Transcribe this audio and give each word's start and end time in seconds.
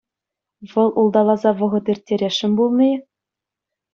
Вӑл 0.71 0.89
улталаса 0.99 1.51
вӑхӑт 1.59 1.85
ирттересшӗн 1.91 2.51
пулнӑ-и? 2.57 2.93